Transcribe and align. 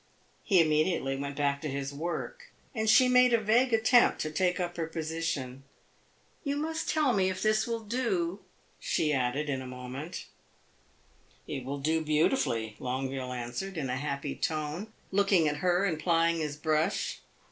He 0.43 0.59
immediately 0.59 1.15
went 1.15 1.35
back 1.35 1.61
to 1.61 1.69
his 1.69 1.93
work, 1.93 2.51
and 2.73 2.89
she 2.89 3.07
made 3.07 3.33
a 3.33 3.39
vague 3.39 3.71
attempt 3.71 4.19
to 4.21 4.31
take 4.31 4.59
up 4.59 4.75
her 4.75 4.87
position. 4.87 5.61
"You 6.43 6.57
must 6.57 6.89
tell 6.89 7.13
me 7.13 7.29
if 7.29 7.43
this 7.43 7.67
will 7.67 7.81
do," 7.81 8.39
she 8.79 9.13
added, 9.13 9.47
in 9.47 9.61
a 9.61 9.67
moment. 9.67 10.25
"It 11.45 11.63
will 11.65 11.77
do 11.77 12.01
beautifully," 12.03 12.75
Longueville 12.79 13.31
answered, 13.31 13.77
in 13.77 13.91
a 13.91 13.95
happy 13.97 14.33
tone, 14.35 14.91
looking 15.11 15.47
at 15.47 15.57
her 15.57 15.85
and 15.85 15.99
plying 15.99 16.37
his 16.39 16.55
brush. 16.57 17.19